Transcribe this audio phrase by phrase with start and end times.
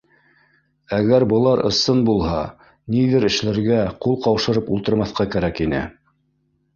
[0.99, 2.39] Әгәр былар ысын булһа,
[2.95, 5.83] ниҙер эшләргә, ҡул ҡаушырып ултырмаҫҡа кәрәк ине